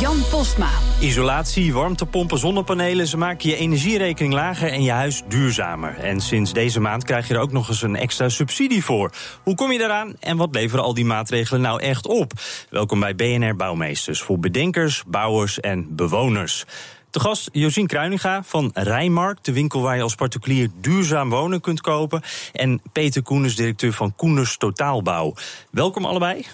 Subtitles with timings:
[0.00, 0.70] Jan Postma.
[1.00, 5.98] Isolatie, warmtepompen, zonnepanelen, ze maken je energierekening lager en je huis duurzamer.
[5.98, 9.12] En sinds deze maand krijg je er ook nog eens een extra subsidie voor.
[9.42, 12.32] Hoe kom je daaraan en wat leveren al die maatregelen nou echt op?
[12.70, 16.64] Welkom bij BNR Bouwmeesters voor bedenkers, bouwers en bewoners.
[17.10, 21.80] De gast Josien Kruininga van Rijmarkt, de winkel waar je als particulier duurzaam wonen kunt
[21.80, 22.22] kopen.
[22.52, 25.34] En Peter Koeners, directeur van Koeners Totaalbouw.
[25.70, 26.46] Welkom allebei.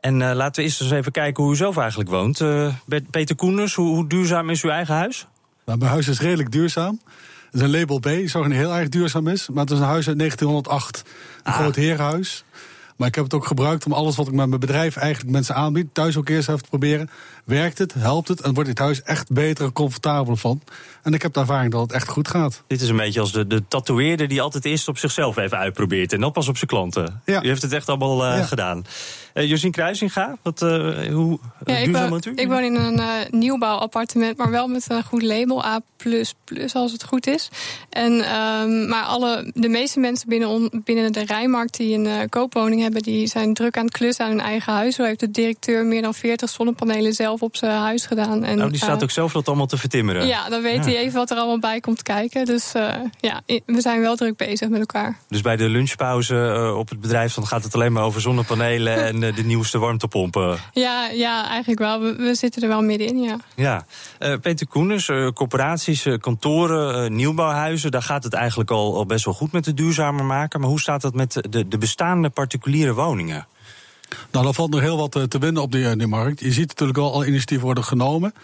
[0.00, 2.40] En uh, laten we eerst eens even kijken hoe u zelf eigenlijk woont.
[2.40, 2.74] Uh,
[3.10, 5.26] Peter Koeners, hoe, hoe, duurzaam is uw eigen huis?
[5.64, 7.00] Nou, mijn huis is redelijk duurzaam.
[7.44, 9.48] Het is een label B, niet heel erg duurzaam is.
[9.48, 11.02] Maar het is een huis uit 1908.
[11.42, 11.58] Een ah.
[11.58, 12.44] groot herenhuis.
[12.96, 15.54] Maar ik heb het ook gebruikt om alles wat ik met mijn bedrijf eigenlijk mensen
[15.54, 17.10] aanbied, thuis ook eerst even te proberen.
[17.50, 20.62] Werkt het, helpt het en wordt dit huis echt beter en comfortabeler van.
[21.02, 22.62] En ik heb de ervaring dat het echt goed gaat.
[22.66, 26.12] Dit is een beetje als de, de tatoeëerder die altijd eerst op zichzelf even uitprobeert
[26.12, 27.22] en dan pas op zijn klanten.
[27.24, 27.42] Ja.
[27.42, 28.44] U heeft het echt allemaal uh, ja.
[28.44, 28.84] gedaan.
[29.34, 30.68] Uh, Josien Kruisinga, wat, uh,
[31.12, 32.32] hoe ja, ik woon, u?
[32.34, 35.80] Ik woon in een uh, nieuwbouwappartement, maar wel met een goed label, A++,
[36.72, 37.48] als het goed is.
[37.90, 42.82] En, um, maar alle, de meeste mensen binnen, on, binnen de Rijmarkt die een koopwoning
[42.82, 44.94] hebben, die zijn druk aan het klussen aan hun eigen huis.
[44.94, 48.44] Zo heeft de directeur meer dan 40 zonnepanelen zelf op zijn huis gedaan.
[48.44, 50.26] En, nou, die staat ook zelf dat allemaal te vertimmeren.
[50.26, 52.44] Ja, dan weet hij even wat er allemaal bij komt kijken.
[52.44, 52.72] Dus
[53.20, 55.18] ja, we zijn wel druk bezig met elkaar.
[55.28, 59.20] Dus bij de lunchpauze op het bedrijf dan gaat het alleen maar over zonnepanelen en
[59.20, 60.58] de nieuwste warmtepompen.
[60.72, 62.00] Ja, ja eigenlijk wel.
[62.00, 63.36] We, we zitten er wel middenin, ja.
[63.56, 63.84] Ja.
[64.36, 67.90] Peter Koeners, corporaties, kantoren, nieuwbouwhuizen...
[67.90, 70.60] daar gaat het eigenlijk al, al best wel goed met het duurzamer maken.
[70.60, 73.46] Maar hoe staat dat met de, de bestaande particuliere woningen?
[74.30, 76.40] Nou, dan valt nog heel wat te winnen op die, die markt.
[76.40, 78.34] Je ziet natuurlijk al al initiatieven worden genomen.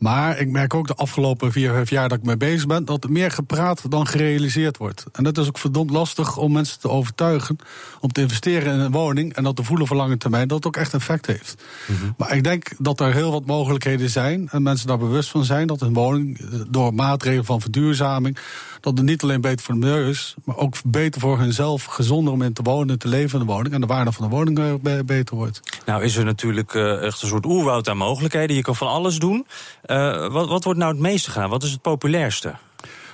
[0.00, 3.04] Maar ik merk ook de afgelopen vier, vijf jaar dat ik mee bezig ben, dat
[3.04, 5.04] er meer gepraat dan gerealiseerd wordt.
[5.12, 7.56] En dat is ook verdomd lastig om mensen te overtuigen
[8.00, 10.66] om te investeren in een woning en dat te voelen voor lange termijn, dat het
[10.66, 11.62] ook echt effect heeft.
[11.86, 12.10] Mhm.
[12.16, 15.66] Maar ik denk dat er heel wat mogelijkheden zijn en mensen daar bewust van zijn
[15.66, 18.38] dat een woning eh, door maatregelen van verduurzaming,
[18.80, 22.32] dat het niet alleen beter voor het milieu is, maar ook beter voor hunzelf, gezonder
[22.32, 24.58] om in te wonen, te leven in de woning en de waarde van de woning
[24.58, 25.60] eh, beter wordt.
[25.86, 28.56] Nou is er natuurlijk uh, echt een soort oerwoud aan mogelijkheden.
[28.56, 29.46] Je kan van alles doen.
[29.90, 31.50] Uh, wat, wat wordt nou het meeste gedaan?
[31.50, 32.54] Wat is het populairste?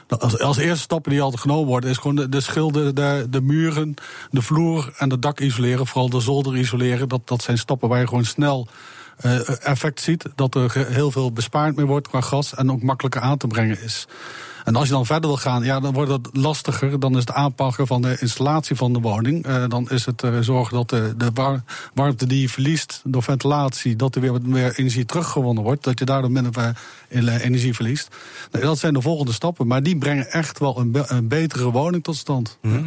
[0.09, 3.27] Nou, als, als eerste stappen die altijd genomen worden, is gewoon de, de schilder, de,
[3.31, 3.95] de muren,
[4.31, 5.87] de vloer en de dak isoleren.
[5.87, 7.09] Vooral de zolder isoleren.
[7.09, 8.69] Dat, dat zijn stappen waar je gewoon snel
[9.25, 10.25] uh, effect ziet.
[10.35, 13.83] Dat er heel veel bespaard mee wordt qua gas en ook makkelijker aan te brengen
[13.83, 14.07] is.
[14.67, 17.01] En als je dan verder wil gaan, ja, dan wordt het lastiger.
[17.01, 19.47] Dan is het aanpakken van de installatie van de woning.
[19.47, 21.61] Uh, dan is het uh, zorgen dat de, de
[21.95, 25.85] warmte die je verliest door ventilatie, dat er weer meer energie teruggewonnen wordt.
[25.85, 26.75] Dat je daardoor minder
[27.09, 28.09] uh, energie verliest.
[28.53, 29.67] Nou, dat zijn de volgende stappen.
[29.67, 32.59] Maar die brengen echt wel een, be een betere woning tot stand.
[32.63, 32.85] Mm -hmm.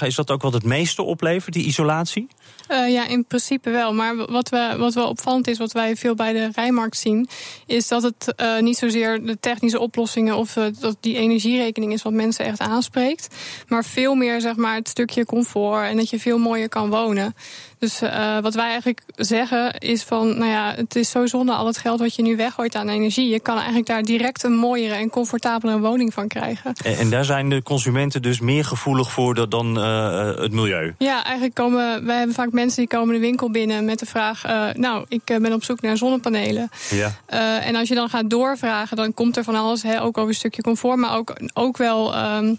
[0.00, 2.28] Is dat ook wat het meeste oplevert, die isolatie?
[2.70, 3.94] Uh, ja, in principe wel.
[3.94, 7.28] Maar wat, we, wat wel opvallend is, wat wij veel bij de rijmarkt zien,
[7.66, 12.02] is dat het uh, niet zozeer de technische oplossingen of uh, dat die energierekening is
[12.02, 13.34] wat mensen echt aanspreekt.
[13.68, 17.34] Maar veel meer zeg maar, het stukje comfort en dat je veel mooier kan wonen.
[17.80, 21.66] Dus uh, wat wij eigenlijk zeggen is van, nou ja, het is zo zonde al
[21.66, 23.28] het geld wat je nu weggooit aan energie.
[23.28, 26.72] Je kan eigenlijk daar direct een mooiere en comfortabelere woning van krijgen.
[26.84, 30.94] En, en daar zijn de consumenten dus meer gevoelig voor dan uh, het milieu?
[30.98, 34.46] Ja, eigenlijk komen, wij hebben vaak mensen die komen de winkel binnen met de vraag,
[34.46, 36.70] uh, nou, ik ben op zoek naar zonnepanelen.
[36.90, 37.12] Ja.
[37.60, 40.34] en als je dan gaat doorvragen, dan komt er van alles, hè, ook over een
[40.34, 42.14] stukje comfort, maar ook, ook wel...
[42.36, 42.58] Um,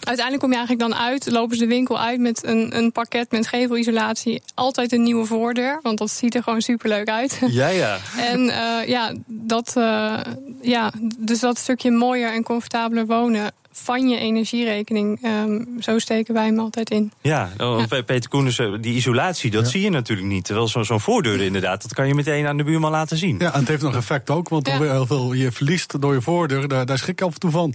[0.00, 3.30] Uiteindelijk kom je eigenlijk dan uit, lopen ze de winkel uit met een, een pakket
[3.30, 4.42] met gevelisolatie.
[4.54, 7.40] Altijd een nieuwe voordeur, want dat ziet er gewoon superleuk uit.
[7.50, 7.98] Ja, ja.
[8.32, 10.20] en uh, ja, dat, uh,
[10.62, 15.24] ja, dus dat stukje mooier en comfortabeler wonen van je energierekening.
[15.24, 17.12] Um, zo steken wij hem altijd in.
[17.20, 18.02] Ja, oh, ja.
[18.02, 19.70] Peter Koenens, eh, die isolatie, dat ja.
[19.70, 20.44] zie je natuurlijk niet.
[20.44, 23.36] Terwijl zo'n zo voordeur inderdaad, dat kan je meteen aan de buurman laten zien.
[23.38, 24.78] Ja, en het heeft nog effect ook, want ja.
[24.78, 27.74] heel veel je verliest door je voordeur, daar, daar schrik ik af en toe van.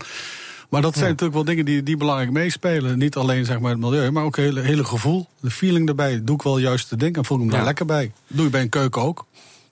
[0.69, 2.97] Maar dat zijn natuurlijk wel dingen die, die belangrijk meespelen.
[2.97, 5.27] Niet alleen zeg maar, het milieu, maar ook het hele, hele gevoel.
[5.39, 6.23] De feeling erbij.
[6.23, 8.11] Doe ik wel juist te denken en voel ik me daar lekker bij.
[8.27, 9.25] Doe je bij een keuken ook.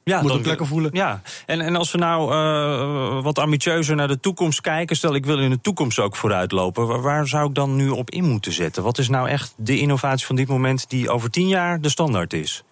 [0.04, 0.90] Ja, Moet ook lekker voelen.
[0.94, 4.96] Ja, en, en als we nou uh, wat ambitieuzer naar de toekomst kijken...
[4.96, 6.88] stel ik wil in de toekomst ook vooruitlopen...
[6.88, 8.84] Waar, waar zou ik dan nu op in moeten zetten?
[8.84, 10.90] Wat is nou echt de innovatie van dit moment...
[10.90, 12.64] die over tien jaar de standaard is?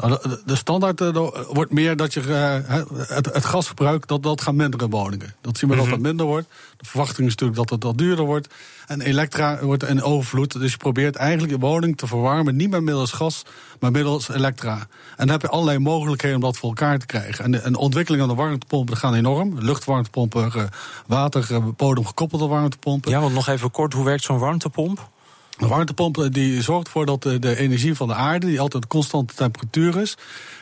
[0.00, 4.40] Nou, De, de standaard eh, wordt meer dat je eh, het, het gasgebruik dat, dat
[4.40, 5.34] gaat minderen in woningen.
[5.40, 6.48] Dat zien we dat het minder wordt.
[6.76, 8.48] De verwachting is natuurlijk dat het wat duurder wordt.
[8.86, 10.52] En elektra wordt in overvloed.
[10.52, 13.42] Dus je probeert eigenlijk je woning te verwarmen, niet meer middels gas,
[13.80, 14.74] maar middels elektra.
[14.76, 17.44] En dan heb je allerlei mogelijkheden om dat voor elkaar te krijgen.
[17.44, 19.58] En de, en de ontwikkelingen aan de warmtepompen gaan enorm.
[19.58, 20.62] Luchtwarmtepompen, eh,
[21.06, 23.10] water, eh, bodemgekoppelde warmtepompen.
[23.10, 25.08] Ja, want nog even kort, hoe werkt zo'n warmtepomp?
[25.56, 28.86] Een warmtepomp eh, die zorgt ervoor dat de, de energie van de aarde, die altijd
[28.86, 30.16] constante temperatuur is,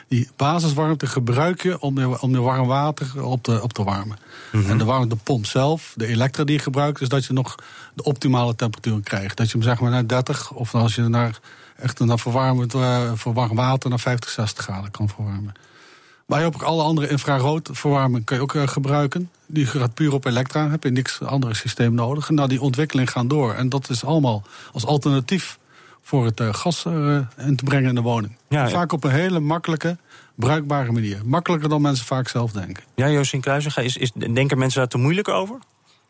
[0.07, 4.17] die basiswarmte gebruik je om je, om je warm water op te, op te warmen.
[4.51, 7.55] En de warmtepomp zelf, de elektra die je gebruikt, is dat je nog
[7.93, 9.37] de optimale temperatuur krijgt.
[9.37, 11.39] Dat je hem zeg maar naar 30 of als je naar
[11.77, 15.53] echt naar verwarmend uh, verwarmd water naar 50, 60 graden kan verwarmen.
[16.25, 19.29] Maar je hebt ook alle andere infraroodverwarming kun je ook uh, gebruiken.
[19.47, 22.29] Die gaat puur op elektra, heb je niks andere systeem nodig.
[22.29, 23.53] Nou, die ontwikkeling gaat door.
[23.53, 25.57] En dat is allemaal als alternatief
[26.01, 28.37] voor het uh, gas uh, in te brengen in de woning.
[28.49, 29.97] Ja, Vaak op een hele makkelijke,
[30.35, 31.21] bruikbare manier.
[31.25, 32.83] Makkelijker dan mensen vaak zelf denken.
[32.95, 35.57] Ja, Josien Kruijzinga, is, is, denken mensen daar te moeilijk over?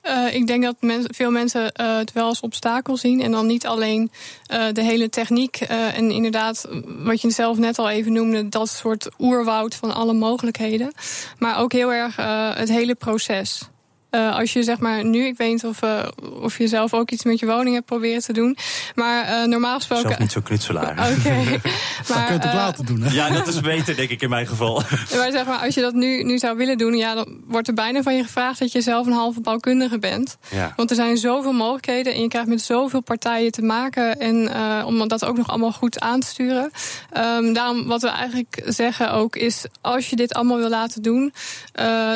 [0.07, 0.75] Uh, ik denk dat
[1.07, 3.21] veel mensen uh, het wel als obstakel zien.
[3.21, 4.11] En dan niet alleen
[4.53, 5.55] uh, de hele techniek.
[5.59, 10.93] en inderdaad, wat je zelf net al even noemde, dat soort oerwoud van alle mogelijkheden.
[11.37, 12.15] Maar ook heel erg
[12.55, 13.69] het hele proces.
[14.11, 16.03] Uh, als je zeg maar nu, ik weet niet of, uh,
[16.41, 18.57] of je zelf ook iets met je woning hebt proberen te doen.
[18.95, 20.07] Maar uh, normaal gesproken.
[20.07, 20.91] Zelf niet zo knutselaar.
[21.09, 21.19] Oké.
[21.19, 21.43] Okay.
[22.09, 23.13] maar kun je het laten doen, hè?
[23.13, 24.73] Ja, dat is beter, denk ik, in mijn geval.
[25.17, 27.73] maar zeg maar, als je dat nu, nu zou willen doen, ja, dan wordt er
[27.73, 30.37] bijna van je gevraagd dat je zelf een halve bouwkundige bent.
[30.49, 30.73] Ja.
[30.75, 34.19] Want er zijn zoveel mogelijkheden en je krijgt met zoveel partijen te maken.
[34.19, 34.53] En
[34.85, 36.71] om dat ook nog allemaal goed aan te sturen.
[37.17, 41.33] Um, daarom, wat we eigenlijk zeggen ook, is als je dit allemaal wil laten doen,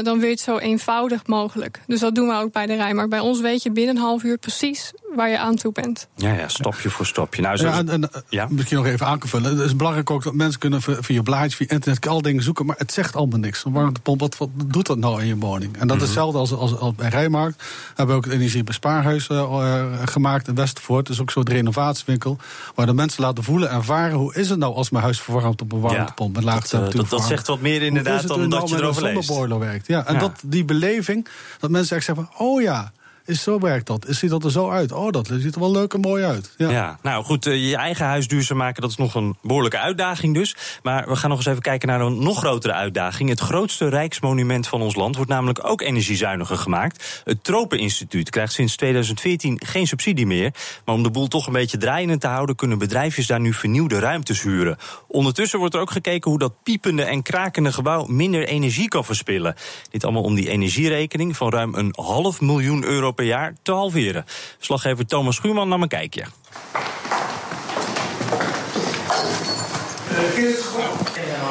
[0.04, 1.79] dan wil je het zo eenvoudig mogelijk.
[1.88, 3.10] Dus dat doen we ook bij de Rijmarkt.
[3.10, 6.08] Bij ons weet je binnen een half uur precies waar je aan toe bent.
[6.16, 7.42] Ja, ja stapje voor stapje.
[7.42, 7.68] Nou, zo...
[7.68, 8.48] ja, en, en ja?
[8.50, 9.58] misschien nog even aan vullen.
[9.58, 12.76] Het is belangrijk ook dat mensen kunnen via blaadjes, via internet, al dingen zoeken, maar
[12.78, 13.66] het zegt allemaal niks.
[13.66, 15.78] Een warmtepomp, wat, wat doet dat nou in je woning?
[15.78, 17.58] En dat is hetzelfde als, als, als bij Rijmarkt.
[17.58, 21.08] We hebben ook het energiebespaarhuis uh, gemaakt in Westervoort.
[21.08, 22.38] Dus ook zo'n renovatiewinkel,
[22.76, 25.62] waar de mensen laten voelen en ervaren hoe is het nou als mijn huis verwarmt
[25.62, 27.02] op een warmtepomp met temperatuur.
[27.02, 29.58] Dat, dat, zegt wat meer inderdaad dan nou dat je erover leest.
[29.58, 29.88] werkt.
[29.88, 31.28] Ja, en Dat, die beleving,
[31.60, 32.92] dat mensen echt zeggen van, oh ja,
[33.30, 34.06] is zo werkt dat.
[34.08, 34.92] Ziet dat er zo uit?
[34.92, 36.54] Oh, dat ziet er wel leuk en mooi uit.
[36.58, 40.34] Ja, ja nou goed, je eigen huis duurzaam maken, dat is nog een behoorlijke uitdaging
[40.34, 40.56] dus.
[40.84, 43.30] Maar we gaan nog eens even kijken naar een nog grotere uitdaging.
[43.30, 47.22] Het grootste rijksmonument van ons land wordt namelijk ook energiezuiniger gemaakt.
[47.26, 50.54] Het Tropeninstituut krijgt sinds 2014 geen subsidie meer.
[50.86, 54.00] Maar om de boel toch een beetje draaiende te houden, kunnen bedrijfjes daar nu vernieuwde
[54.00, 54.78] ruimtes huren.
[55.08, 59.56] Ondertussen wordt er ook gekeken hoe dat piepende en krakende gebouw minder energie kan verspillen.
[59.90, 64.26] Dit allemaal om die energierekening van ruim een half miljoen euro per jaar te halveren.
[64.60, 66.24] Slaggever Thomas Schuurman nam een kijkje.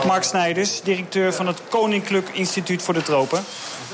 [0.06, 3.44] Mark Snijders, directeur van het Koninklijk Instituut voor de Tropen.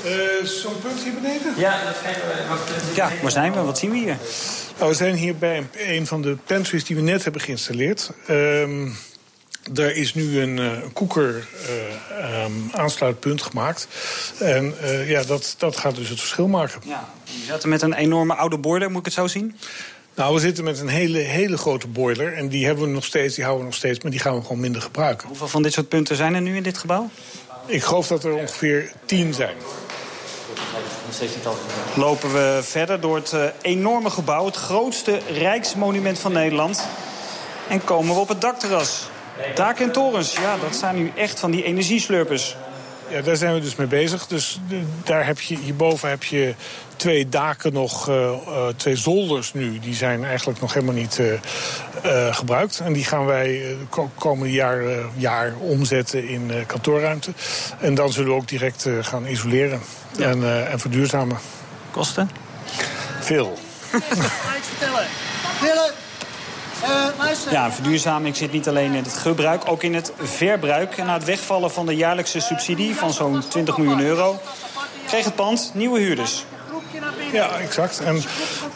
[0.05, 0.11] Uh,
[0.43, 1.53] Zo'n punt hier beneden?
[1.57, 2.91] Ja, dat we.
[2.95, 3.61] Ja, waar zijn we?
[3.61, 4.17] Wat zien we hier?
[4.77, 8.11] Nou, we zijn hier bij een van de pantries die we net hebben geïnstalleerd.
[8.29, 8.89] Uh,
[9.73, 11.47] er is nu een uh, koeker
[12.19, 13.87] uh, um, aansluitpunt gemaakt.
[14.39, 16.81] En uh, ja, dat, dat gaat dus het verschil maken.
[16.85, 19.57] Ja, je zat er met een enorme oude boiler, moet ik het zo zien?
[20.15, 22.33] Nou, we zitten met een hele, hele grote boiler.
[22.33, 24.41] En die hebben we nog steeds, die houden we nog steeds, maar die gaan we
[24.41, 25.27] gewoon minder gebruiken.
[25.27, 27.09] Hoeveel van dit soort punten zijn er nu in dit gebouw?
[27.65, 29.55] Ik geloof dat er ongeveer tien zijn.
[31.95, 36.87] Lopen we verder door het enorme gebouw, het grootste rijksmonument van Nederland.
[37.67, 39.07] En komen we op het dakterras.
[39.55, 42.55] Daken en torens, ja, dat zijn nu echt van die energieslurpers.
[43.07, 44.27] Ja, daar zijn we dus mee bezig.
[44.27, 44.59] Dus
[45.03, 46.53] daar heb je, hierboven heb je
[46.95, 49.79] twee daken nog, uh, uh, twee zolders nu.
[49.79, 52.79] Die zijn eigenlijk nog helemaal niet uh, gebruikt.
[52.79, 53.47] En die gaan wij
[53.91, 54.83] de komende jaar,
[55.15, 57.31] jaar omzetten in kantoorruimte.
[57.79, 59.81] En dan zullen we ook direct gaan isoleren
[60.17, 60.29] ja.
[60.29, 61.37] en, en verduurzamen.
[61.91, 62.29] Kosten?
[63.19, 63.57] Veel.
[64.61, 65.07] vertellen.
[65.61, 65.93] Willen.
[67.51, 70.97] Ja, verduurzaming zit niet alleen in het gebruik, ook in het verbruik.
[70.97, 74.39] En na het wegvallen van de jaarlijkse subsidie van zo'n 20 miljoen euro...
[75.07, 76.45] kreeg het pand nieuwe huurders.
[77.31, 77.99] Ja, exact.
[77.99, 78.23] En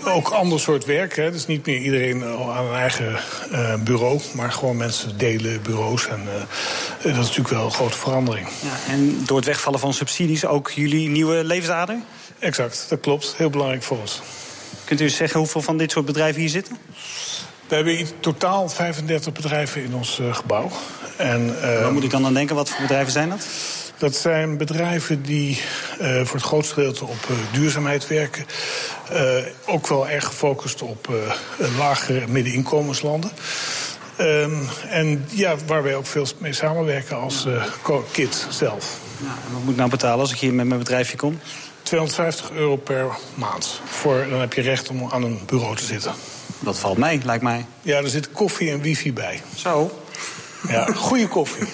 [0.06, 1.16] ook ander soort werk.
[1.16, 1.32] Hè.
[1.32, 3.20] Dus niet meer iedereen aan een eigen
[3.52, 6.08] uh, bureau, maar gewoon mensen delen bureaus.
[6.08, 6.34] En uh,
[7.04, 8.48] dat is natuurlijk wel een grote verandering.
[8.62, 11.98] Ja, en door het wegvallen van subsidies ook jullie nieuwe levensader?
[12.40, 13.34] Exact, dat klopt.
[13.38, 14.22] Heel belangrijk voor ons.
[14.84, 16.78] Kunt u zeggen hoeveel van dit soort bedrijven hier zitten?
[17.70, 20.72] We hebben in totaal 35 bedrijven in ons uh, gebouw.
[21.18, 22.56] En, uh, Waar moet ik dan aan denken?
[22.56, 23.46] Wat voor bedrijven zijn dat?
[23.98, 25.62] Dat zijn bedrijven die
[26.02, 28.46] uh, voor het grootste gedeelte op duurzaamheid werken.
[29.66, 31.10] ook wel erg gefocust op
[31.78, 33.32] lagere middeninkomenslanden.
[34.16, 37.48] Ehm, en ja, waar wij ook veel mee samenwerken als
[38.12, 38.98] KIT zelf.
[39.18, 41.40] Ja, en wat moet ik nou betalen als ik hier met mijn bedrijfje kom?
[41.84, 43.82] 250 euro per maand.
[43.86, 46.14] Voor, dan heb je recht om aan een bureau te zitten.
[46.60, 47.66] Dat valt mee, lijkt mij.
[47.82, 49.42] Ja, er zit koffie en wifi bij.
[49.56, 49.92] Zo.
[50.68, 51.68] Ja, goede koffie.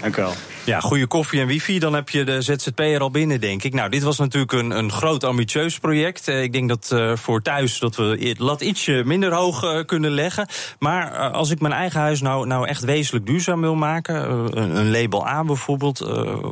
[0.00, 0.34] Dank u wel.
[0.66, 3.74] Ja, goede koffie en wifi, dan heb je de ZZP'er al binnen, denk ik.
[3.74, 6.28] Nou, dit was natuurlijk een, een groot ambitieus project.
[6.28, 9.84] Eh, ik denk dat uh, voor thuis dat we het lat ietsje minder hoog uh,
[9.84, 10.48] kunnen leggen.
[10.78, 14.90] Maar als ik mijn eigen huis nou, nou echt wezenlijk duurzaam wil maken, een, een,
[14.90, 15.98] label A bijvoorbeeld,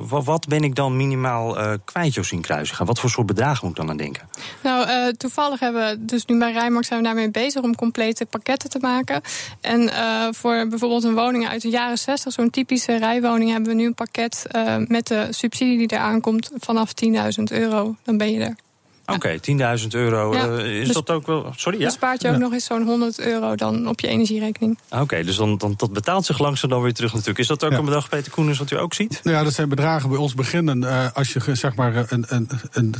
[0.09, 2.85] wat, wat, ben ik dan minimaal kwijt, Josien Kruisiga?
[2.85, 4.28] Wat voor soort bedragen moet ik dan aan denken?
[4.62, 8.71] Nou, toevallig hebben we dus nu bij Rijmark zijn we daarmee bezig om complete pakketten
[8.71, 9.21] te maken.
[9.61, 9.90] En
[10.35, 13.94] voor bijvoorbeeld een woning uit de jaren 60, zo'n typische rijwoning, hebben we nu een
[13.94, 14.03] pakket
[14.56, 17.96] uh, met de subsidie die eraan komt vanaf 10.000 euro.
[18.02, 18.56] Dan ben je er.
[19.06, 20.34] Oké, okay, 10.000 euro.
[20.34, 21.52] Ja, uh, is dus, dat ook wel.
[21.56, 21.84] Sorry, ja?
[21.84, 22.40] Dan spaart je ook ja.
[22.40, 24.78] nog eens zo'n 100 euro dan op je energierekening.
[24.90, 27.38] Oké, okay, dus dan, dan dat betaalt zich langzaam dan weer terug natuurlijk.
[27.38, 27.78] Is dat ook ja.
[27.78, 29.20] een bedrag, Peter Koenens, wat u ook ziet?
[29.23, 30.82] Ja, dat zijn bedragen bij ons beginnen.
[30.82, 32.94] Uh, als je zeg maar een, een, een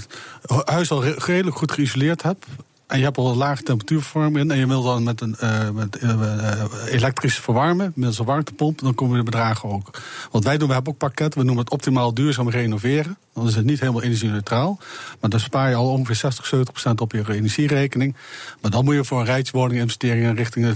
[0.65, 2.47] huis al redelijk goed geïsoleerd hebt
[2.95, 5.71] en je hebt al een lage temperatuurverwarming in en je wil dan met een uh,
[5.71, 9.91] met, uh, elektrisch verwarmen, middels een warmtepomp, dan komen de bedragen ook.
[10.31, 13.17] Wat wij doen, we hebben ook pakketten, we noemen het optimaal duurzaam renoveren.
[13.35, 14.79] Dan is het niet helemaal energie-neutraal,
[15.21, 18.17] maar dan spaar je al ongeveer 60, 70 procent op je energierekening.
[18.61, 20.75] Maar dan moet je voor een rijtjeswoning investeringen richting de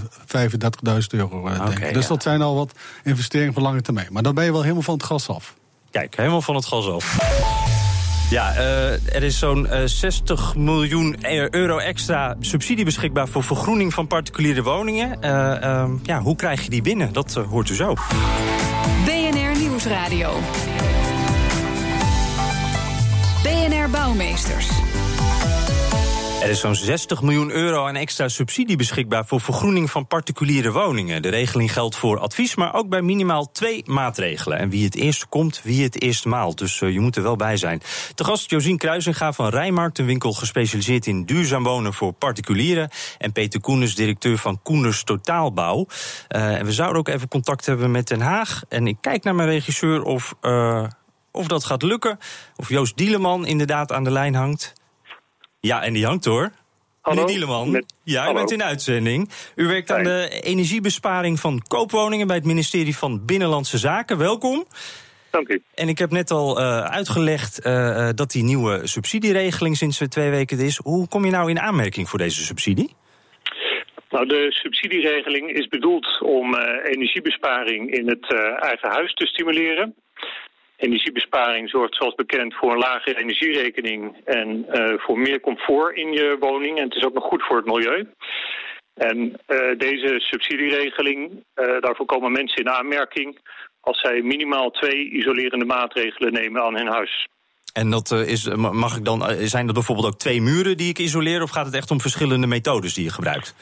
[0.91, 1.77] 35.000 euro uh, denken.
[1.77, 2.09] Okay, dus ja.
[2.09, 2.71] dat zijn al wat
[3.03, 4.07] investeringen voor lange termijn.
[4.11, 5.55] Maar dan ben je wel helemaal van het gas af.
[5.91, 7.77] Kijk, helemaal van het gas af.
[8.29, 11.15] Ja, uh, er is zo'n uh, 60 miljoen
[11.49, 15.17] euro extra subsidie beschikbaar voor vergroening van particuliere woningen.
[15.23, 17.13] Uh, ja, hoe krijg je die binnen?
[17.13, 17.93] Dat hoort u zo.
[19.05, 20.31] BNR Nieuwsradio.
[23.43, 24.69] BNR Bouwmeesters.
[26.41, 31.21] Er is zo'n 60 miljoen euro aan extra subsidie beschikbaar voor vergroening van particuliere woningen.
[31.21, 34.57] De regeling geldt voor advies, maar ook bij minimaal twee maatregelen.
[34.57, 36.57] En wie het eerst komt, wie het eerst maalt.
[36.57, 37.81] Dus uh, je moet er wel bij zijn.
[38.15, 42.89] De gast Josien Kruisinga van Rijmarkt, een winkel gespecialiseerd in duurzaam wonen voor particulieren.
[43.17, 45.85] En Peter Koeners, directeur van Koeners Totaalbouw.
[46.29, 48.63] Uh, en we zouden ook even contact hebben met Den Haag.
[48.69, 50.83] En ik kijk naar mijn regisseur of, uh,
[51.31, 52.19] of dat gaat lukken.
[52.55, 54.77] Of Joost Dieleman inderdaad aan de lijn hangt.
[55.61, 56.51] Ja, en die hangt hoor.
[57.01, 57.21] Hallo.
[57.21, 58.33] Meneer Dieleman, Met, ja, u hallo.
[58.33, 59.29] bent in uitzending.
[59.55, 64.17] U werkt aan de energiebesparing van koopwoningen bij het ministerie van Binnenlandse Zaken.
[64.17, 64.65] Welkom.
[65.31, 65.61] Dank u.
[65.73, 70.59] En ik heb net al uh, uitgelegd uh, dat die nieuwe subsidieregeling sinds twee weken
[70.59, 70.77] is.
[70.77, 72.95] Hoe kom je nou in aanmerking voor deze subsidie?
[74.09, 79.95] Nou, de subsidieregeling is bedoeld om uh, energiebesparing in het eigen huis te stimuleren.
[80.79, 86.37] Energiebesparing zorgt zoals bekend voor een lagere energierekening en uh, voor meer comfort in je
[86.39, 86.77] woning.
[86.77, 88.07] En het is ook nog goed voor het milieu.
[88.93, 93.39] En uh, deze subsidieregeling, uh, daarvoor komen mensen in aanmerking
[93.79, 97.27] als zij minimaal twee isolerende maatregelen nemen aan hun huis.
[97.73, 101.41] En dat is, mag ik dan, zijn er bijvoorbeeld ook twee muren die ik isoleer,
[101.41, 103.55] of gaat het echt om verschillende methodes die je gebruikt?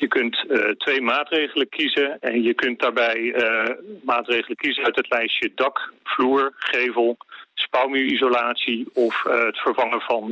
[0.00, 3.74] Je kunt uh, twee maatregelen kiezen en je kunt daarbij uh,
[4.04, 7.16] maatregelen kiezen uit het lijstje dak, vloer, gevel,
[7.54, 10.28] spouwmuurisolatie of uh, het vervangen van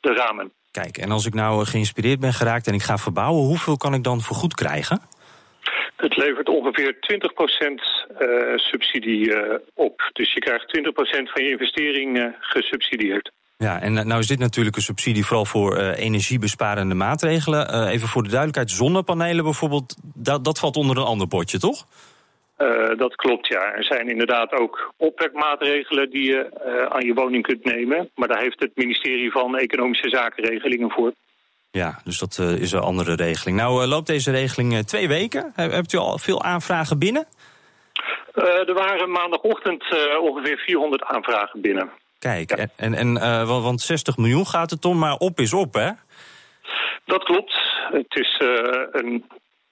[0.00, 0.52] de ramen.
[0.70, 4.02] Kijk, en als ik nou geïnspireerd ben geraakt en ik ga verbouwen, hoeveel kan ik
[4.02, 5.00] dan vergoed krijgen?
[5.96, 6.98] Het levert ongeveer 20%
[8.56, 9.34] subsidie
[9.74, 10.10] op.
[10.12, 13.30] Dus je krijgt 20% van je investering gesubsidieerd.
[13.64, 17.74] Ja, en nou is dit natuurlijk een subsidie vooral voor uh, energiebesparende maatregelen.
[17.74, 21.86] Uh, even voor de duidelijkheid, zonnepanelen bijvoorbeeld, dat, dat valt onder een ander potje, toch?
[22.58, 23.72] Uh, dat klopt, ja.
[23.74, 26.50] Er zijn inderdaad ook opwekmaatregelen die je
[26.88, 28.10] aan je woning kunt nemen.
[28.14, 31.12] Maar daar heeft het ministerie van Economische Zaken regelingen voor.
[31.70, 33.58] Ja, dus dat is een andere regeling.
[33.58, 35.52] Nou loopt deze regeling twee weken.
[35.54, 37.26] Hebt u al veel aanvragen binnen?
[38.66, 39.84] er waren maandagochtend
[40.20, 41.90] ongeveer 400 aanvragen binnen.
[42.18, 42.66] Kijk, ja.
[42.76, 45.90] en, en uh, want 60 miljoen gaat het om, maar op is op, hè?
[47.04, 47.54] Dat klopt.
[47.92, 48.48] Het is uh,
[48.92, 49.24] een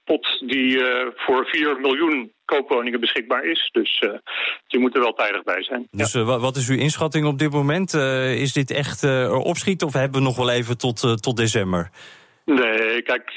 [0.03, 3.69] pot die uh, voor 4 miljoen koopwoningen beschikbaar is.
[3.71, 3.99] Dus
[4.67, 5.87] je moet er wel tijdig bij zijn.
[5.91, 6.23] Dus ja.
[6.23, 7.93] wat is uw inschatting op dit moment?
[7.93, 11.89] is dit echt opschieten of hebben we nog wel even tot, tot december?
[12.45, 13.31] Nee, kijk,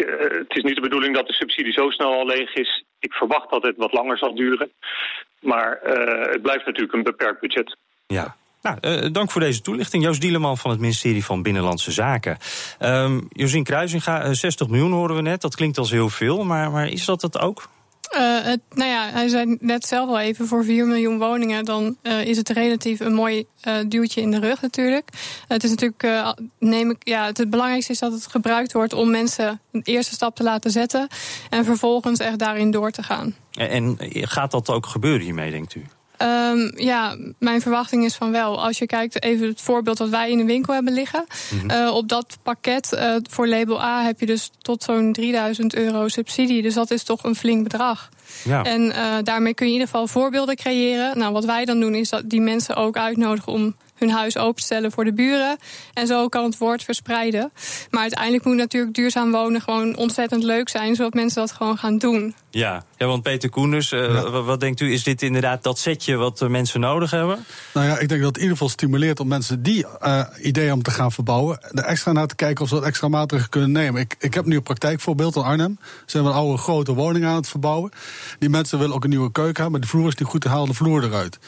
[0.46, 2.84] het is niet de bedoeling dat de subsidie zo snel al leeg is.
[2.98, 4.72] Ik verwacht dat het wat langer zal duren.
[5.40, 5.78] Maar
[6.30, 7.76] het blijft natuurlijk een beperkt budget.
[8.06, 10.04] Ja, nou, uh, dank voor deze toelichting.
[10.04, 12.38] Joost Dieleman van het ministerie van Binnenlandse Zaken.
[12.80, 15.40] Um, Josien Kruisinga, 60 miljoen horen we net.
[15.40, 17.68] Dat klinkt als heel veel, maar, maar is dat het ook?
[18.14, 21.64] Uh, het, nou ja, hij zei net zelf al even, voor 4 miljoen woningen...
[21.64, 25.08] dan uh, is het relatief een mooi uh, duwtje in de rug natuurlijk.
[25.48, 28.92] het is natuurlijk, neem ik, ja, het, belangrijkste is dat het gebruikt wordt...
[28.92, 31.08] om mensen een eerste stap te laten zetten...
[31.50, 33.34] en vervolgens echt daarin door te gaan.
[33.50, 35.84] En, en gaat dat ook gebeuren hiermee, denkt u?
[36.22, 38.62] Um, ja, mijn verwachting is van wel.
[38.62, 41.24] Als je kijkt, even het voorbeeld wat wij in de winkel hebben liggen.
[41.50, 41.70] Mm -hmm.
[41.70, 46.08] uh, op dat pakket uh, voor label A heb je dus tot zo'n 3000 euro
[46.08, 46.62] subsidie.
[46.62, 48.08] Dus dat is toch een flink bedrag.
[48.44, 48.64] Ja.
[48.64, 51.18] En uh, daarmee kun je in ieder geval voorbeelden creëren.
[51.18, 54.92] Nou, wat wij dan doen is dat die mensen ook uitnodigen om hun huis openstellen
[54.92, 55.58] voor de buren.
[55.94, 57.52] En zo kan het woord verspreiden.
[57.90, 61.98] Maar uiteindelijk moet natuurlijk duurzaam wonen gewoon ontzettend leuk zijn, zodat mensen dat gewoon gaan
[61.98, 62.34] doen.
[62.50, 64.42] Ja, ja want Peter Koenders, uh, ja.
[64.42, 67.44] wat denkt u, is dit inderdaad dat setje wat mensen nodig hebben?
[67.74, 70.72] Nou ja, ik denk dat het in ieder geval stimuleert om mensen die uh, ideeën
[70.72, 73.72] om te gaan verbouwen, er extra naar te kijken of ze dat extra maatregelen kunnen
[73.72, 74.00] nemen.
[74.00, 75.78] Ik, ik heb nu een praktijkvoorbeeld in Arnhem.
[75.80, 77.90] Ze zijn een oude grote woning aan het verbouwen.
[78.38, 80.48] Die mensen willen ook een nieuwe keuken hebben, maar de vloer is niet goed, te
[80.48, 81.38] halen de vloer eruit.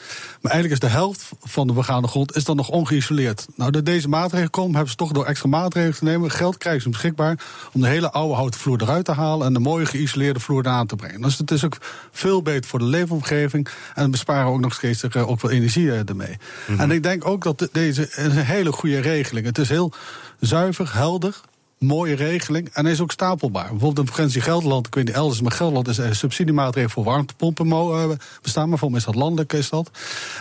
[0.40, 3.46] Maar eigenlijk is de helft van de begane grond is dan nog ongeïsoleerd.
[3.56, 6.82] Nou, door deze maatregelen komen, hebben ze toch door extra maatregelen te nemen, geld krijgen
[6.82, 7.38] ze beschikbaar
[7.72, 10.86] om de hele oude houten vloer eruit te halen en de mooie geïsoleerde vloer aan
[10.86, 11.20] te brengen.
[11.20, 11.76] Dus het is ook
[12.12, 16.28] veel beter voor de leefomgeving en besparen ook nog steeds ook wel energie ermee.
[16.28, 16.80] Mm -hmm.
[16.80, 19.46] En ik denk ook dat deze een hele goede regeling.
[19.46, 19.92] Het is heel
[20.40, 21.40] zuiver, helder
[21.82, 22.68] mooie regeling.
[22.72, 23.68] En hij is ook stapelbaar.
[23.68, 27.66] Bijvoorbeeld in frequentie Gelderland, ik weet niet elders, maar Gelderland is een subsidiemaatregel voor warmtepompen
[27.66, 28.04] uh,
[28.42, 28.68] bestaan.
[28.68, 29.90] Maar voor mij is dat landelijk, is dat.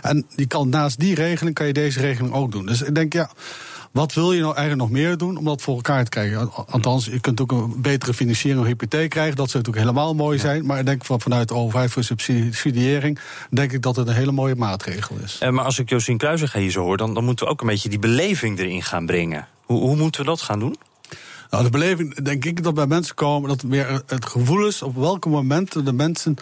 [0.02, 2.66] En die kan, naast die regeling kan je deze regeling ook doen.
[2.66, 3.32] Dus ik denk, ja.
[3.92, 6.52] Wat wil je nou eigenlijk nog meer doen om dat voor elkaar te krijgen?
[6.54, 9.36] Althans, je kunt ook een betere financiering of hypotheek krijgen.
[9.36, 10.66] Dat zou natuurlijk helemaal mooi zijn.
[10.66, 13.20] Maar ik denk van, vanuit de overheid voor subsidiëring...
[13.50, 15.38] denk ik dat het een hele mooie maatregel is.
[15.40, 16.98] Eh, maar als ik Josien Kruijzer hier zo hoor...
[16.98, 19.48] Dan, dan moeten we ook een beetje die beleving erin gaan brengen.
[19.66, 20.76] Hoe, hoe moeten we dat gaan doen?
[21.52, 24.96] Nou, de beleving, denk ik dat bij mensen komen dat meer het gevoel is op
[24.96, 26.36] welke momenten de mensen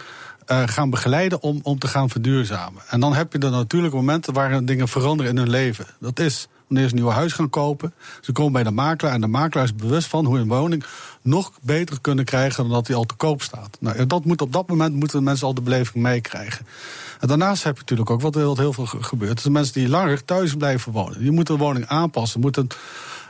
[0.50, 2.82] uh, gaan begeleiden om, om te gaan verduurzamen.
[2.88, 5.86] En dan heb je er natuurlijk momenten waarin dingen veranderen in hun leven.
[6.00, 7.92] Dat is wanneer ze een nieuw huis gaan kopen.
[8.20, 10.84] Ze komen bij de makelaar en de makelaar is bewust van hoe een woning
[11.22, 13.76] nog beter kunnen krijgen dan dat die al te koop staat.
[13.80, 16.66] Nou, dat moet op dat moment moeten de mensen al de beleving meekrijgen.
[17.20, 19.32] En daarnaast heb je natuurlijk ook wat heel, heel veel gebeurt.
[19.32, 21.18] Dat zijn mensen die langer thuis blijven wonen.
[21.18, 22.68] Die moeten de woning aanpassen, moeten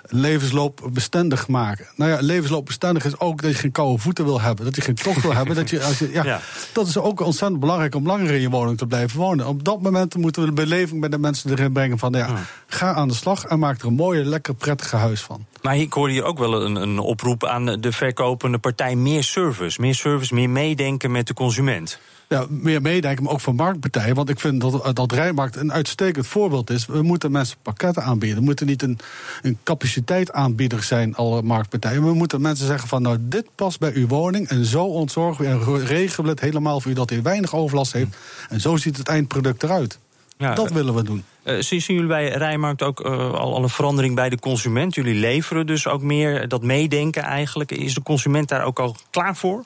[0.03, 1.87] levensloopbestendig maken.
[1.97, 4.65] Nou ja, levensloopbestendig is ook dat je geen koude voeten wil hebben.
[4.65, 5.57] Dat je geen tocht wil hebben.
[5.57, 6.41] Dat, je, als je, ja, ja,
[6.73, 9.47] Dat is ook ontzettend belangrijk om langer in je woning te blijven wonen.
[9.47, 12.13] Op dat moment moeten we de beleving bij de mensen erin brengen van...
[12.13, 12.29] Ja,
[12.67, 15.47] ga aan de slag en maak er een mooie, lekker, prettige huis van.
[15.63, 18.97] Maar ik hoorde hier ook wel een, een oproep aan de verkopende partij...
[18.97, 23.55] meer service, meer service, meer meedenken met de consument ja, meer meedenken, maar ook van
[23.55, 24.15] marktpartijen.
[24.15, 26.87] Want ik vind dat, dat Rijnmarkt een uitstekend voorbeeld is.
[26.87, 28.39] We moeten mensen pakketten aanbieden.
[28.39, 28.99] We moeten niet een,
[29.43, 32.05] een capaciteitaanbieder zijn, alle marktpartijen.
[32.05, 34.49] We moeten mensen zeggen van, nou, dit past bij uw woning...
[34.49, 37.93] en zo ontzorgen we en regelen we het helemaal voor u dat u weinig overlast
[37.93, 38.17] heeft.
[38.49, 39.99] En zo ziet het eindproduct eruit.
[40.41, 41.25] Ja, dat willen we doen.
[41.45, 44.95] Uh, zien jullie bij Rijnmarkt ook uh, al, al een verandering bij de consument?
[44.95, 47.71] Jullie leveren dus ook meer dat meedenken eigenlijk.
[47.71, 49.65] Is de consument daar ook al klaar voor?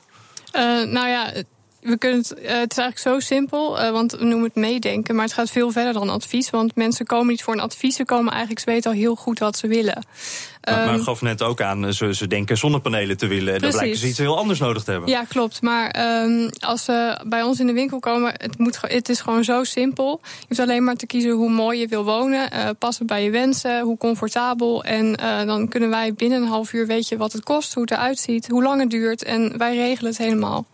[0.53, 0.61] Uh,
[0.91, 1.33] nou ja,
[1.85, 5.15] we kunnen het, uh, het is eigenlijk zo simpel, uh, want we noemen het meedenken,
[5.15, 6.49] maar het gaat veel verder dan advies.
[6.49, 9.39] Want mensen komen niet voor een advies, ze komen eigenlijk, ze weten al heel goed
[9.39, 10.05] wat ze willen.
[10.63, 13.53] Maar, maar gaf net ook aan, ze, ze denken zonnepanelen te willen.
[13.53, 15.09] En dan blijken ze iets heel anders nodig te hebben.
[15.09, 15.61] Ja, klopt.
[15.61, 19.43] Maar um, als ze bij ons in de winkel komen, het, moet, het is gewoon
[19.43, 20.19] zo simpel.
[20.23, 23.29] Je hoeft alleen maar te kiezen hoe mooi je wil wonen, uh, passen bij je
[23.29, 24.83] wensen, hoe comfortabel.
[24.83, 25.13] En
[25.45, 28.47] dan kunnen wij binnen een half uur weten wat het kost, hoe het eruit ziet,
[28.47, 29.23] hoe lang het duurt.
[29.23, 30.65] En wij regelen het helemaal.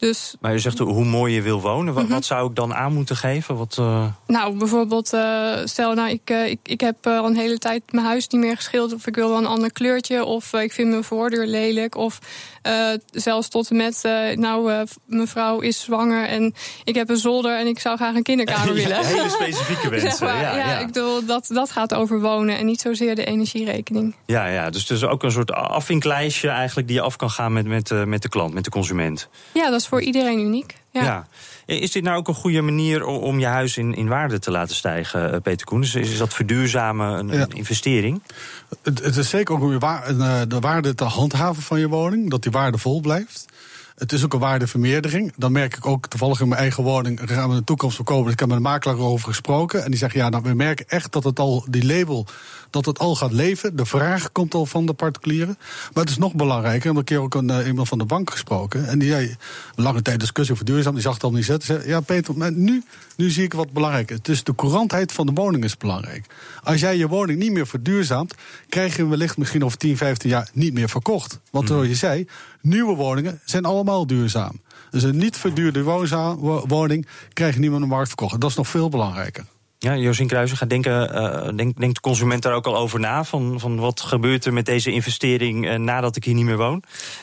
[0.00, 1.94] Dus, maar je zegt hoe mooi je wil wonen.
[1.94, 2.18] Wat, mm -hmm.
[2.18, 3.56] wat zou ik dan aan moeten geven?
[3.56, 4.06] Wat, uh...
[4.26, 8.06] Nou, bijvoorbeeld, uh, stel, nou, ik, uh, ik, ik heb al een hele tijd mijn
[8.06, 9.00] huis niet meer geschilderd.
[9.00, 10.24] Of ik wil wel een ander kleurtje.
[10.24, 11.96] Of ik vind mijn voordeur lelijk.
[11.96, 12.18] Of
[13.10, 14.02] zelfs tot en met,
[14.34, 18.74] nou, mevrouw is zwanger en ik heb een zolder en ik zou graag een kinderkamer
[18.82, 18.88] willen.
[18.88, 20.10] Ja, hele specifieke wensen.
[20.10, 23.14] zeg maar, ja, ja, ja, ik bedoel, dat, dat gaat over wonen en niet zozeer
[23.14, 24.16] de energierekening.
[24.26, 27.52] Ja, ja dus het is ook een soort afvinklijstje eigenlijk die je af kan gaan
[27.52, 29.28] met, met, met de klant, met de consument.
[29.52, 30.76] Ja, dat is voor iedereen uniek.
[30.90, 31.02] Ja.
[31.02, 31.26] ja.
[31.66, 34.76] Is dit nou ook een goede manier om je huis in, in waarde te laten
[34.76, 35.82] stijgen, Peter Koen?
[35.82, 37.40] Is dat verduurzamen een, ja.
[37.40, 38.22] een investering?
[38.82, 40.12] Het, het, is zeker ook om wa
[40.44, 43.46] de waarde te handhaven van je woning, dat die waarde vol blijft.
[44.00, 45.32] Het is ook een waardevermeerdering.
[45.36, 47.20] Dan merk ik ook toevallig in mijn eigen woning.
[47.24, 48.24] gaan we in de toekomst verkopen.
[48.24, 49.84] Dus ik heb met een makelaar over gesproken.
[49.84, 52.26] En die zegt: ja, nou, we merken echt dat het al, die label,
[52.70, 53.76] dat het al gaat leven.
[53.76, 55.58] De vraag komt al van de particulieren.
[55.94, 56.78] Maar het is nog belangrijker.
[56.78, 58.88] Ik heb een keer ook een, uh, iemand van de bank gesproken.
[58.88, 59.36] En die zei:
[59.74, 60.94] lange tijd discussie over duurzaam.
[60.94, 61.66] Die zag het al niet zitten.
[61.66, 62.84] Zei, ja, Peter, maar nu,
[63.16, 64.18] nu zie ik wat belangrijker.
[64.22, 66.26] Dus de courantheid van de woning is belangrijk.
[66.62, 68.34] Als jij je woning niet meer verduurzaamt,
[68.68, 71.40] krijg je hem wellicht misschien over 10, 15 jaar niet meer verkocht.
[71.50, 72.26] Want zoals je zei,
[72.60, 74.60] nieuwe woningen zijn al allemaal duurzaam.
[74.90, 75.82] Dus een niet verduurde
[76.66, 78.40] woning krijgt niemand op de markt verkocht.
[78.40, 79.44] Dat is nog veel belangrijker.
[79.82, 83.24] Ja, Josien Kruijzen gaat denken, uh, denk, denkt de consument daar ook al over na?
[83.24, 86.82] Van, van wat gebeurt er met deze investering uh, nadat ik hier niet meer woon?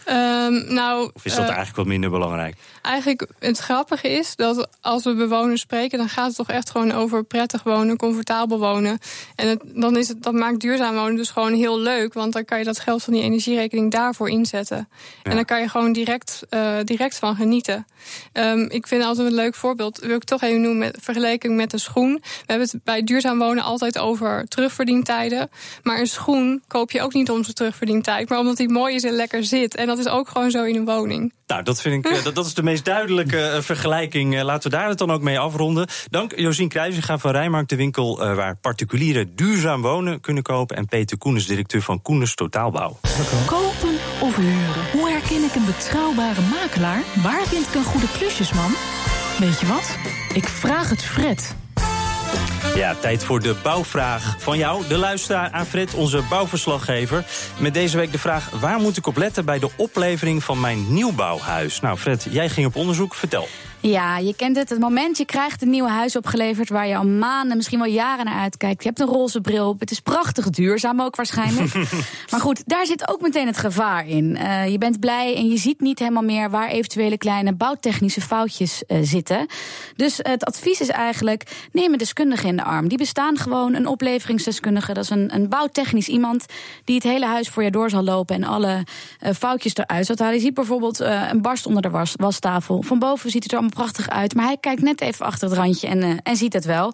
[0.10, 2.56] Um, nou, of is dat uh, eigenlijk wat minder belangrijk?
[2.82, 6.92] Eigenlijk, het grappige is dat als we bewoners spreken, dan gaat het toch echt gewoon
[6.92, 9.00] over prettig wonen, comfortabel wonen.
[9.36, 12.46] En het, dan is het, dat maakt duurzaam wonen dus gewoon heel leuk, want dan
[12.46, 14.88] kan je dat geld van die energierekening daarvoor inzetten.
[15.24, 15.30] Ja.
[15.30, 16.46] En dan kan je gewoon direct,
[16.84, 17.86] direct van genieten.
[18.34, 21.74] Um, ik vind altijd een leuk voorbeeld, wil ik toch even noemen, met vergelijking met
[21.74, 22.22] een schoen.
[22.48, 25.50] We hebben het bij duurzaam wonen altijd over terugverdientijden.
[25.84, 29.04] Maar een schoen koop je ook niet om zijn terugverdientijd, maar omdat die mooi is
[29.04, 29.76] en lekker zit.
[29.76, 31.34] En dat is ook gewoon zo in een woning.
[31.48, 34.42] Nou, dat vind ik dat, dat is de meest duidelijke vergelijking.
[34.42, 35.88] Laten we daar het dan ook mee afronden.
[36.10, 40.76] Dank Josien Kruijzinga van Rijmarkt, de winkel waar particulieren duurzaam wonen kunnen kopen.
[40.76, 43.00] En Peter Koenens, directeur van Koenens Totaalbouw.
[43.46, 44.92] Kopen of huren?
[44.92, 47.04] Hoe herken ik een betrouwbare makelaar?
[47.24, 48.72] Waar vind ik een goede klusjesman?
[49.40, 49.98] Weet je wat?
[50.34, 51.56] Ik vraag het Fred.
[52.76, 57.26] Ja, tijd voor de bouwvraag van jou, de luisteraar aan Fred, onze bouwverslaggever.
[57.60, 60.94] Met deze week de vraag, waar moet ik op letten bij de oplevering van mijn
[60.94, 61.80] nieuwbouwhuis?
[61.80, 63.48] Nou Fred, jij ging op onderzoek, vertel.
[63.82, 64.70] Ja, je kent het.
[64.70, 66.70] Het moment je krijgt een nieuw huis opgeleverd...
[66.70, 68.84] waar je al maanden, misschien wel jaren naar uitkijkt.
[68.84, 69.80] Je hebt een roze bril op.
[69.80, 71.74] Het is prachtig duurzaam ook waarschijnlijk.
[72.32, 74.36] maar goed, daar zit ook meteen het gevaar in.
[74.36, 76.50] Uh, je bent blij en je ziet niet helemaal meer...
[76.50, 79.46] waar eventuele kleine bouwtechnische foutjes uh, zitten.
[79.96, 81.68] Dus het advies is eigenlijk...
[81.72, 82.88] neem een deskundige in de arm.
[82.88, 84.94] Die bestaan gewoon, een opleveringsdeskundige.
[84.94, 86.46] Dat is een, een bouwtechnisch iemand...
[86.84, 88.36] die het hele huis voor je door zal lopen...
[88.36, 88.84] en alle
[89.24, 90.36] uh, foutjes eruit zal halen.
[90.36, 92.82] Je ziet bijvoorbeeld een barst onder de was, wastafel.
[92.82, 94.36] Van boven ziet het er allemaal prachtig uit.
[94.36, 96.94] Maar hij kijkt net even achter het randje en, uh, en ziet het wel.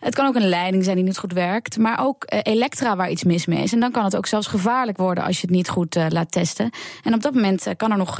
[0.00, 1.78] Het kan ook een leiding zijn die niet goed werkt.
[1.78, 3.72] Maar ook uh, elektra waar iets mis mee is.
[3.72, 6.32] En dan kan het ook zelfs gevaarlijk worden als je het niet goed uh, laat
[6.32, 6.70] testen.
[7.02, 8.16] En op dat moment kan er nog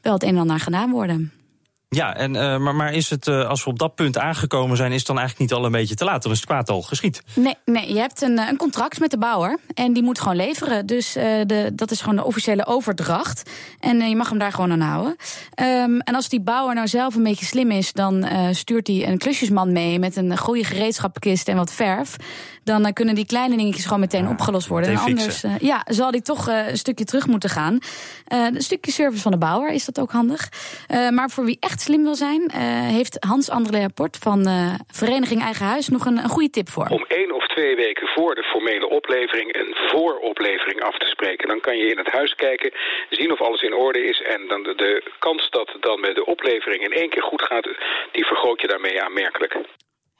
[0.00, 1.32] wel het een en ander gedaan worden.
[1.94, 4.92] Ja, en, uh, maar, maar is het, uh, als we op dat punt aangekomen zijn,
[4.92, 6.22] is het dan eigenlijk niet al een beetje te laat?
[6.22, 7.22] Dan is het kwaad al geschied.
[7.34, 10.86] Nee, nee je hebt een, een contract met de bouwer en die moet gewoon leveren.
[10.86, 13.50] Dus de, dat is gewoon de officiële overdracht.
[13.80, 15.16] En je mag hem daar gewoon aan houden.
[15.62, 19.18] Um, en als die bouwer nou zelf een beetje slim is, dan stuurt hij een
[19.18, 22.16] klusjesman mee met een goede gereedschapkist en wat verf.
[22.64, 24.90] Dan kunnen die kleine dingetjes gewoon meteen ja, opgelost worden.
[24.90, 27.78] En anders ja, zal die toch een stukje terug moeten gaan.
[28.26, 30.48] een stukje service van de bouwer is dat ook handig.
[31.10, 32.58] maar voor wie echt slim wil zijn, uh,
[32.98, 36.86] heeft Hans André Port van uh, Vereniging Eigen Huis nog een, een goede tip voor.
[36.88, 41.48] Om één of twee weken voor de formele oplevering een vooroplevering af te spreken.
[41.48, 42.72] Dan kan je in het huis kijken,
[43.10, 44.22] zien of alles in orde is.
[44.22, 47.42] En dan de, de kans dat het dan met de oplevering in één keer goed
[47.42, 47.68] gaat,
[48.12, 49.56] die vergroot je daarmee aanmerkelijk.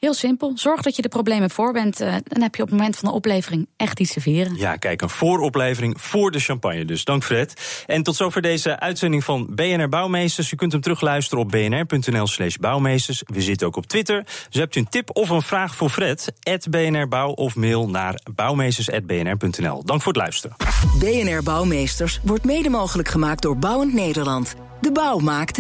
[0.03, 0.53] Heel simpel.
[0.55, 2.01] Zorg dat je de problemen voor bent.
[2.01, 4.57] Uh, dan heb je op het moment van de oplevering echt iets te vieren.
[4.57, 7.05] Ja, kijk, een vooroplevering voor de champagne dus.
[7.05, 7.85] Dank Fred.
[7.87, 10.53] En tot zover deze uitzending van BNR Bouwmeesters.
[10.53, 13.23] U kunt hem terugluisteren op bnr.nl slash bouwmeesters.
[13.27, 14.23] We zitten ook op Twitter.
[14.51, 16.33] Dus hebt u een tip of een vraag voor Fred?
[16.71, 19.85] BNR Bouw of mail naar bouwmeesters.bnr.nl.
[19.85, 20.57] Dank voor het luisteren.
[20.99, 24.55] BNR Bouwmeesters wordt mede mogelijk gemaakt door Bouwend Nederland.
[24.81, 25.59] De bouw maakt...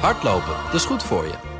[0.00, 1.59] Hardlopen, dat is goed voor je.